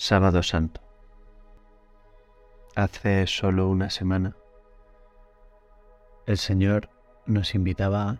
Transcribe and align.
Sábado 0.00 0.44
Santo. 0.44 0.80
Hace 2.76 3.26
solo 3.26 3.66
una 3.68 3.90
semana, 3.90 4.36
el 6.24 6.38
Señor 6.38 6.88
nos 7.26 7.56
invitaba 7.56 8.18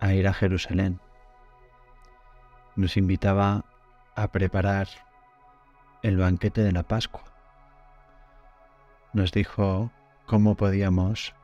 a 0.00 0.14
ir 0.14 0.26
a 0.26 0.32
Jerusalén. 0.32 0.98
Nos 2.74 2.96
invitaba 2.96 3.66
a 4.16 4.28
preparar 4.28 4.88
el 6.02 6.16
banquete 6.16 6.62
de 6.62 6.72
la 6.72 6.84
Pascua. 6.84 7.24
Nos 9.12 9.30
dijo 9.30 9.90
cómo 10.24 10.54
podíamos 10.54 11.34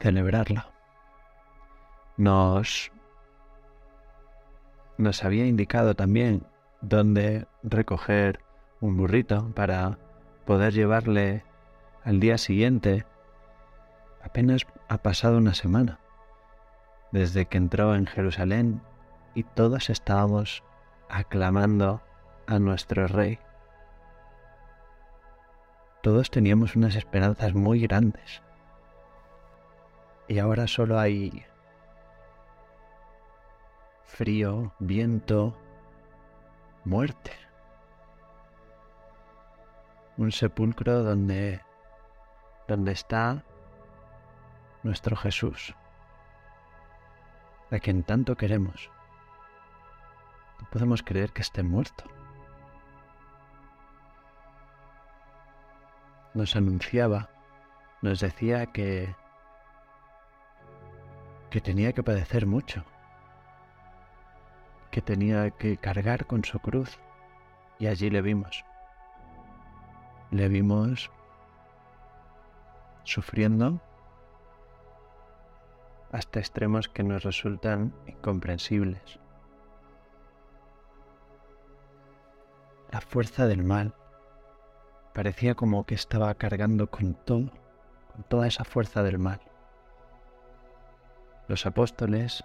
celebrarla. 0.00 0.70
Nos, 2.16 2.90
nos 4.98 5.22
había 5.22 5.46
indicado 5.46 5.94
también 5.94 6.44
dónde 6.88 7.46
recoger 7.62 8.40
un 8.80 8.96
burrito 8.96 9.52
para 9.54 9.98
poder 10.44 10.72
llevarle 10.72 11.44
al 12.04 12.20
día 12.20 12.38
siguiente. 12.38 13.04
Apenas 14.22 14.66
ha 14.88 14.98
pasado 14.98 15.38
una 15.38 15.54
semana 15.54 15.98
desde 17.10 17.46
que 17.46 17.58
entró 17.58 17.94
en 17.94 18.06
Jerusalén 18.06 18.82
y 19.34 19.42
todos 19.42 19.90
estábamos 19.90 20.62
aclamando 21.08 22.02
a 22.46 22.58
nuestro 22.58 23.06
rey. 23.08 23.38
Todos 26.02 26.30
teníamos 26.30 26.76
unas 26.76 26.94
esperanzas 26.94 27.54
muy 27.54 27.80
grandes. 27.80 28.42
Y 30.28 30.38
ahora 30.38 30.68
solo 30.68 30.98
hay 30.98 31.44
frío, 34.04 34.72
viento, 34.78 35.56
muerte. 36.86 37.32
Un 40.16 40.32
sepulcro 40.32 41.02
donde 41.02 41.60
donde 42.68 42.92
está 42.92 43.44
nuestro 44.82 45.16
Jesús, 45.16 45.74
a 47.70 47.78
quien 47.78 48.02
tanto 48.02 48.36
queremos. 48.36 48.90
No 50.60 50.70
podemos 50.70 51.02
creer 51.02 51.32
que 51.32 51.42
esté 51.42 51.62
muerto. 51.62 52.04
Nos 56.34 56.56
anunciaba, 56.56 57.30
nos 58.02 58.20
decía 58.20 58.66
que 58.66 59.14
que 61.50 61.60
tenía 61.60 61.92
que 61.92 62.02
padecer 62.02 62.46
mucho 62.46 62.84
que 64.90 65.02
tenía 65.02 65.50
que 65.50 65.76
cargar 65.76 66.26
con 66.26 66.44
su 66.44 66.58
cruz. 66.58 66.98
Y 67.78 67.86
allí 67.86 68.10
le 68.10 68.22
vimos. 68.22 68.64
Le 70.30 70.48
vimos 70.48 71.10
sufriendo 73.04 73.80
hasta 76.12 76.40
extremos 76.40 76.88
que 76.88 77.02
nos 77.02 77.22
resultan 77.22 77.94
incomprensibles. 78.06 79.20
La 82.90 83.00
fuerza 83.00 83.46
del 83.46 83.62
mal 83.62 83.94
parecía 85.12 85.54
como 85.54 85.84
que 85.84 85.94
estaba 85.94 86.34
cargando 86.34 86.90
con 86.90 87.14
todo, 87.14 87.50
con 88.12 88.24
toda 88.28 88.46
esa 88.46 88.64
fuerza 88.64 89.02
del 89.02 89.18
mal. 89.18 89.40
Los 91.48 91.66
apóstoles 91.66 92.44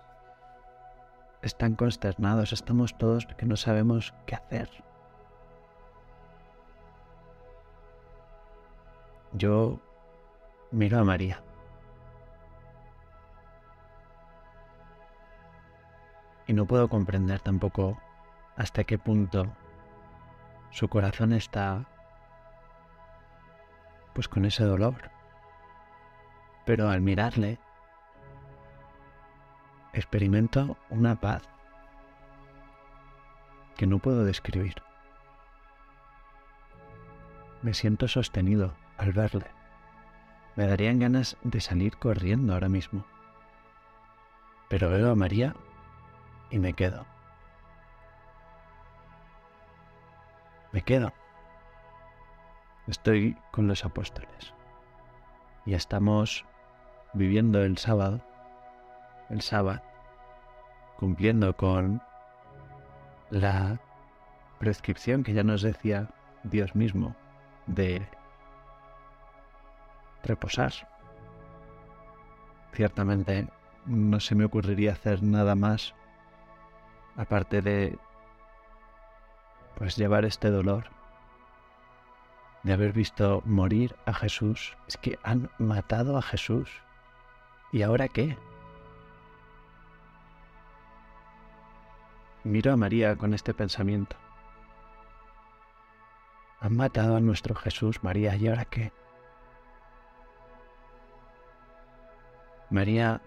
están 1.41 1.75
consternados, 1.75 2.53
estamos 2.53 2.97
todos 2.97 3.25
que 3.25 3.45
no 3.45 3.55
sabemos 3.55 4.13
qué 4.25 4.35
hacer. 4.35 4.69
Yo 9.33 9.79
miro 10.71 10.99
a 10.99 11.03
María. 11.03 11.41
Y 16.47 16.53
no 16.53 16.65
puedo 16.65 16.89
comprender 16.89 17.39
tampoco 17.39 17.97
hasta 18.57 18.83
qué 18.83 18.97
punto 18.97 19.47
su 20.69 20.89
corazón 20.89 21.33
está 21.33 21.85
pues 24.13 24.27
con 24.27 24.45
ese 24.45 24.63
dolor. 24.63 25.11
Pero 26.65 26.89
al 26.89 27.01
mirarle 27.01 27.59
experimento 29.93 30.77
una 30.89 31.19
paz 31.19 31.43
que 33.77 33.87
no 33.87 33.99
puedo 33.99 34.23
describir. 34.25 34.75
Me 37.61 37.73
siento 37.73 38.07
sostenido 38.07 38.73
al 38.97 39.11
verle. 39.11 39.47
Me 40.55 40.67
darían 40.67 40.99
ganas 40.99 41.37
de 41.43 41.61
salir 41.61 41.97
corriendo 41.97 42.53
ahora 42.53 42.69
mismo. 42.69 43.05
Pero 44.69 44.89
veo 44.89 45.11
a 45.11 45.15
María 45.15 45.55
y 46.49 46.59
me 46.59 46.73
quedo. 46.73 47.05
Me 50.71 50.81
quedo. 50.81 51.11
Estoy 52.87 53.37
con 53.51 53.67
los 53.67 53.85
apóstoles. 53.85 54.53
Y 55.65 55.73
estamos 55.73 56.45
viviendo 57.13 57.61
el 57.63 57.77
sábado 57.77 58.21
el 59.31 59.41
sábado, 59.41 59.81
cumpliendo 60.97 61.55
con 61.55 62.01
la 63.29 63.79
prescripción 64.59 65.23
que 65.23 65.33
ya 65.33 65.43
nos 65.43 65.61
decía 65.61 66.09
Dios 66.43 66.75
mismo 66.75 67.15
de 67.65 68.07
reposar. 70.23 70.73
Ciertamente 72.73 73.47
no 73.85 74.19
se 74.19 74.35
me 74.35 74.45
ocurriría 74.45 74.91
hacer 74.91 75.23
nada 75.23 75.55
más 75.55 75.95
aparte 77.17 77.61
de 77.61 77.97
pues 79.77 79.95
llevar 79.97 80.25
este 80.25 80.49
dolor 80.49 80.85
de 82.63 82.73
haber 82.73 82.93
visto 82.93 83.41
morir 83.45 83.95
a 84.05 84.13
Jesús. 84.13 84.77
Es 84.87 84.97
que 84.97 85.17
han 85.23 85.49
matado 85.57 86.17
a 86.17 86.21
Jesús. 86.21 86.69
¿Y 87.71 87.81
ahora 87.81 88.07
qué? 88.07 88.37
Miro 92.43 92.73
a 92.73 92.77
María 92.77 93.15
con 93.15 93.35
este 93.35 93.53
pensamiento. 93.53 94.15
Han 96.59 96.75
matado 96.75 97.15
a 97.15 97.19
nuestro 97.19 97.53
Jesús, 97.53 98.03
María, 98.03 98.35
¿y 98.35 98.47
ahora 98.47 98.65
qué? 98.65 98.91
María 102.71 103.21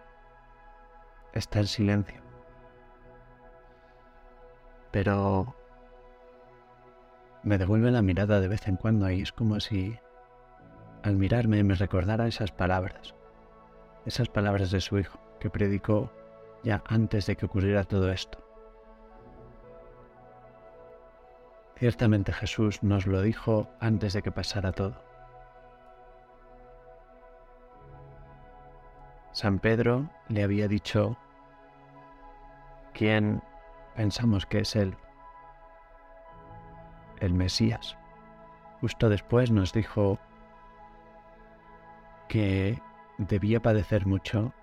está 1.33 1.61
en 1.61 1.67
silencio. 1.67 2.21
Pero 4.91 5.55
me 7.45 7.59
devuelve 7.59 7.91
la 7.93 8.03
mirada 8.03 8.41
de 8.41 8.49
vez 8.49 8.67
en 8.67 8.77
cuando 8.77 9.09
y 9.11 9.23
es 9.23 9.33
como 9.33 9.61
si 9.61 9.97
al 11.05 11.17
mirarme 11.17 11.63
me 11.63 11.75
recordara 11.75 12.27
esas 12.27 12.51
palabras, 12.51 13.15
esas 14.07 14.29
palabras 14.29 14.71
de 14.71 14.81
su 14.81 14.99
hijo 14.99 15.21
que 15.39 15.51
predicó 15.51 16.11
ya 16.65 16.83
antes 16.87 17.27
de 17.27 17.37
que 17.37 17.47
ocurriera 17.47 17.85
todo 17.85 18.11
esto. 18.11 18.44
Ciertamente 21.85 22.33
Jesús 22.33 22.83
nos 22.83 23.07
lo 23.07 23.21
dijo 23.21 23.69
antes 23.79 24.15
de 24.15 24.23
que 24.23 24.33
pasara 24.33 24.73
todo. 24.73 25.05
San 29.33 29.59
Pedro 29.59 30.09
le 30.29 30.43
había 30.43 30.67
dicho, 30.67 31.19
¿quién 32.95 33.43
pensamos 33.95 34.47
que 34.47 34.61
es 34.61 34.75
Él? 34.77 34.97
El 37.21 37.35
Mesías. 37.35 37.99
Justo 38.81 39.11
después 39.11 39.51
nos 39.51 39.75
dijo 39.75 40.19
que 42.29 42.81
debía 43.19 43.61
padecer 43.61 44.07
mucho, 44.07 44.55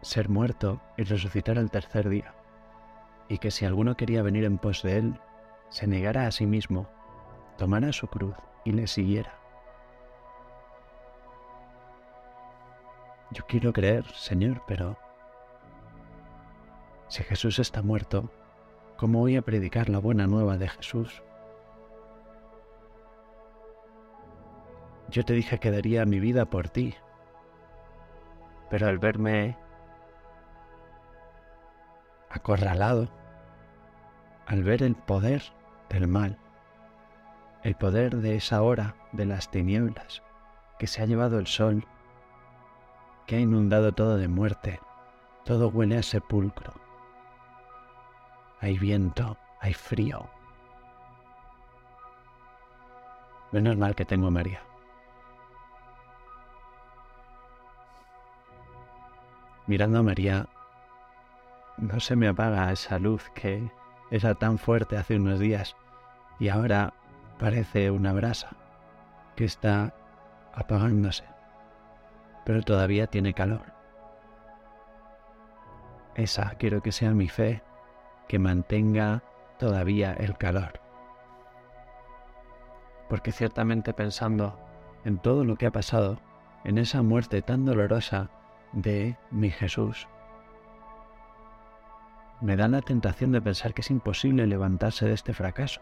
ser 0.00 0.30
muerto 0.30 0.80
y 0.96 1.02
resucitar 1.02 1.58
al 1.58 1.70
tercer 1.70 2.08
día 2.08 2.34
y 3.28 3.36
que 3.36 3.50
si 3.50 3.66
alguno 3.66 3.94
quería 3.94 4.22
venir 4.22 4.44
en 4.44 4.56
pos 4.56 4.82
de 4.82 4.98
él, 4.98 5.20
se 5.74 5.88
negara 5.88 6.28
a 6.28 6.30
sí 6.30 6.46
mismo, 6.46 6.86
tomara 7.58 7.92
su 7.92 8.06
cruz 8.06 8.36
y 8.64 8.70
le 8.70 8.86
siguiera. 8.86 9.34
Yo 13.32 13.44
quiero 13.48 13.72
creer, 13.72 14.06
Señor, 14.12 14.62
pero 14.68 14.96
si 17.08 17.24
Jesús 17.24 17.58
está 17.58 17.82
muerto, 17.82 18.30
¿cómo 18.96 19.18
voy 19.18 19.36
a 19.36 19.42
predicar 19.42 19.88
la 19.88 19.98
buena 19.98 20.28
nueva 20.28 20.58
de 20.58 20.68
Jesús? 20.68 21.24
Yo 25.08 25.24
te 25.24 25.32
dije 25.32 25.58
que 25.58 25.72
daría 25.72 26.06
mi 26.06 26.20
vida 26.20 26.44
por 26.44 26.68
ti, 26.68 26.94
pero 28.70 28.86
al 28.86 28.98
verme 28.98 29.58
acorralado, 32.30 33.08
al 34.46 34.62
ver 34.62 34.84
el 34.84 34.94
poder 34.94 35.42
del 35.88 36.08
mal, 36.08 36.38
el 37.62 37.74
poder 37.74 38.16
de 38.16 38.36
esa 38.36 38.62
hora 38.62 38.94
de 39.12 39.24
las 39.24 39.50
tinieblas, 39.50 40.22
que 40.78 40.86
se 40.86 41.02
ha 41.02 41.06
llevado 41.06 41.38
el 41.38 41.46
sol, 41.46 41.86
que 43.26 43.36
ha 43.36 43.40
inundado 43.40 43.92
todo 43.92 44.16
de 44.16 44.28
muerte, 44.28 44.80
todo 45.44 45.68
huele 45.68 45.98
a 45.98 46.02
sepulcro. 46.02 46.74
Hay 48.60 48.78
viento, 48.78 49.36
hay 49.60 49.74
frío. 49.74 50.28
Menos 53.52 53.76
mal 53.76 53.94
que 53.94 54.04
tengo 54.04 54.26
a 54.26 54.30
María. 54.30 54.62
Mirando 59.66 60.00
a 60.00 60.02
María, 60.02 60.46
no 61.78 61.98
se 62.00 62.16
me 62.16 62.28
apaga 62.28 62.70
esa 62.72 62.98
luz 62.98 63.30
que 63.34 63.70
era 64.14 64.36
tan 64.36 64.58
fuerte 64.58 64.96
hace 64.96 65.16
unos 65.16 65.40
días 65.40 65.74
y 66.38 66.48
ahora 66.48 66.94
parece 67.36 67.90
una 67.90 68.12
brasa 68.12 68.50
que 69.34 69.44
está 69.44 69.92
apagándose, 70.52 71.24
pero 72.44 72.62
todavía 72.62 73.08
tiene 73.08 73.34
calor. 73.34 73.72
Esa 76.14 76.50
quiero 76.58 76.80
que 76.80 76.92
sea 76.92 77.10
mi 77.10 77.28
fe, 77.28 77.62
que 78.28 78.38
mantenga 78.38 79.24
todavía 79.58 80.12
el 80.12 80.38
calor. 80.38 80.80
Porque 83.08 83.32
ciertamente 83.32 83.92
pensando 83.94 84.56
en 85.04 85.18
todo 85.18 85.44
lo 85.44 85.56
que 85.56 85.66
ha 85.66 85.72
pasado, 85.72 86.20
en 86.62 86.78
esa 86.78 87.02
muerte 87.02 87.42
tan 87.42 87.64
dolorosa 87.64 88.30
de 88.72 89.16
mi 89.32 89.50
Jesús, 89.50 90.06
me 92.40 92.56
da 92.56 92.68
la 92.68 92.82
tentación 92.82 93.32
de 93.32 93.40
pensar 93.40 93.74
que 93.74 93.80
es 93.80 93.90
imposible 93.90 94.46
levantarse 94.46 95.06
de 95.06 95.14
este 95.14 95.32
fracaso. 95.32 95.80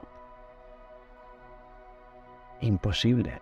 Imposible. 2.61 3.41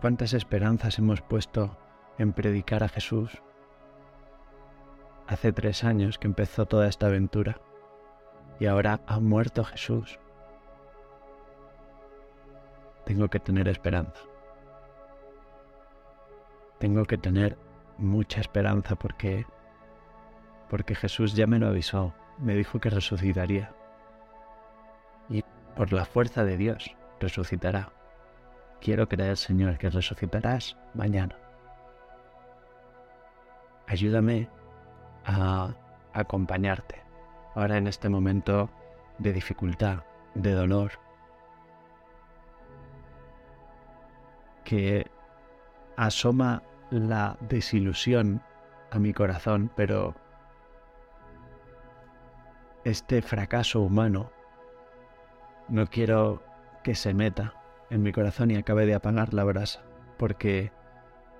¿Cuántas 0.00 0.34
esperanzas 0.34 0.98
hemos 0.98 1.20
puesto 1.20 1.76
en 2.18 2.32
predicar 2.32 2.84
a 2.84 2.88
Jesús? 2.88 3.42
Hace 5.26 5.52
tres 5.52 5.82
años 5.82 6.18
que 6.18 6.28
empezó 6.28 6.66
toda 6.66 6.86
esta 6.86 7.06
aventura 7.06 7.60
y 8.60 8.66
ahora 8.66 9.00
ha 9.06 9.18
muerto 9.18 9.64
Jesús. 9.64 10.20
Tengo 13.04 13.28
que 13.28 13.40
tener 13.40 13.68
esperanza. 13.68 14.20
Tengo 16.78 17.04
que 17.04 17.18
tener 17.18 17.56
mucha 17.98 18.40
esperanza 18.40 18.96
porque 18.96 19.46
porque 20.68 20.94
Jesús 20.94 21.34
ya 21.34 21.46
me 21.46 21.58
lo 21.58 21.68
avisó, 21.68 22.14
me 22.38 22.54
dijo 22.54 22.80
que 22.80 22.90
resucitaría. 22.90 23.72
Y 25.28 25.42
por 25.74 25.92
la 25.92 26.04
fuerza 26.04 26.44
de 26.44 26.56
Dios 26.56 26.94
resucitará. 27.20 27.92
Quiero 28.80 29.08
creer, 29.08 29.36
Señor, 29.36 29.78
que 29.78 29.90
resucitarás 29.90 30.76
mañana. 30.94 31.36
Ayúdame 33.86 34.48
a 35.24 35.74
acompañarte 36.12 37.02
ahora 37.54 37.78
en 37.78 37.86
este 37.86 38.08
momento 38.08 38.68
de 39.18 39.32
dificultad, 39.32 40.00
de 40.34 40.52
dolor, 40.52 40.92
que 44.64 45.06
asoma 45.96 46.62
la 46.90 47.36
desilusión 47.40 48.42
a 48.90 48.98
mi 48.98 49.12
corazón, 49.12 49.70
pero 49.74 50.14
este 52.86 53.20
fracaso 53.20 53.80
humano 53.80 54.30
no 55.68 55.88
quiero 55.88 56.40
que 56.84 56.94
se 56.94 57.14
meta 57.14 57.52
en 57.90 58.04
mi 58.04 58.12
corazón 58.12 58.52
y 58.52 58.56
acabe 58.56 58.86
de 58.86 58.94
apagar 58.94 59.34
la 59.34 59.42
brasa, 59.42 59.82
porque 60.18 60.70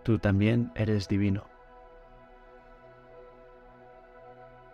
tú 0.02 0.19
también 0.19 0.72
eres 0.75 1.06
divino. 1.06 1.44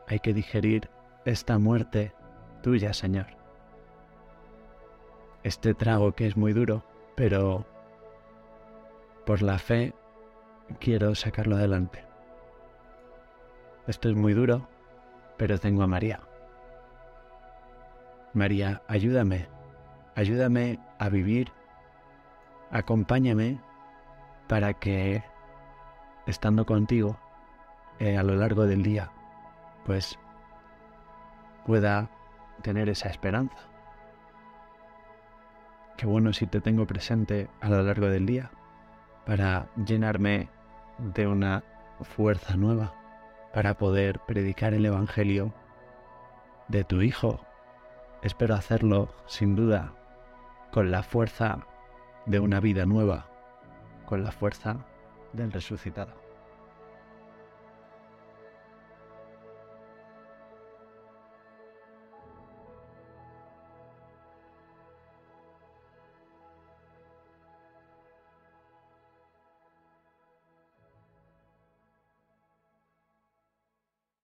Hay 0.08 0.20
que 0.20 0.32
digerir 0.32 0.88
esta 1.26 1.58
muerte 1.58 2.14
tuya, 2.62 2.94
Señor. 2.94 3.26
Este 5.42 5.74
trago 5.74 6.12
que 6.12 6.26
es 6.26 6.38
muy 6.38 6.54
duro, 6.54 6.84
pero 7.16 7.66
por 9.26 9.42
la 9.42 9.58
fe 9.58 9.92
quiero 10.80 11.14
sacarlo 11.14 11.56
adelante. 11.56 12.02
Esto 13.86 14.08
es 14.08 14.16
muy 14.16 14.32
duro, 14.32 14.66
pero 15.36 15.58
tengo 15.58 15.82
a 15.82 15.86
María. 15.86 16.31
María, 18.34 18.80
ayúdame, 18.88 19.46
ayúdame 20.14 20.78
a 20.98 21.10
vivir, 21.10 21.52
acompáñame 22.70 23.60
para 24.48 24.72
que, 24.72 25.22
estando 26.26 26.64
contigo 26.64 27.18
eh, 27.98 28.16
a 28.16 28.22
lo 28.22 28.34
largo 28.34 28.64
del 28.66 28.82
día, 28.82 29.10
pues 29.84 30.18
pueda 31.66 32.08
tener 32.62 32.88
esa 32.88 33.10
esperanza. 33.10 33.58
Qué 35.98 36.06
bueno 36.06 36.32
si 36.32 36.46
te 36.46 36.62
tengo 36.62 36.86
presente 36.86 37.50
a 37.60 37.68
lo 37.68 37.82
largo 37.82 38.06
del 38.06 38.24
día 38.24 38.50
para 39.26 39.68
llenarme 39.76 40.48
de 40.98 41.26
una 41.26 41.64
fuerza 42.00 42.56
nueva, 42.56 42.94
para 43.52 43.76
poder 43.76 44.20
predicar 44.20 44.72
el 44.72 44.86
Evangelio 44.86 45.52
de 46.68 46.82
tu 46.84 47.02
Hijo 47.02 47.44
Espero 48.22 48.54
hacerlo, 48.54 49.08
sin 49.26 49.56
duda, 49.56 49.94
con 50.70 50.92
la 50.92 51.02
fuerza 51.02 51.66
de 52.24 52.38
una 52.38 52.60
vida 52.60 52.86
nueva, 52.86 53.26
con 54.06 54.22
la 54.22 54.30
fuerza 54.30 54.86
del 55.32 55.50
resucitado. 55.50 56.21